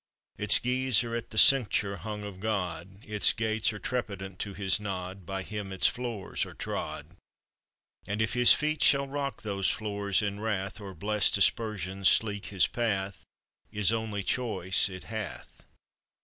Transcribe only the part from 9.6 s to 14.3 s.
floors in wrath, Or blest aspersion sleek His path, Is only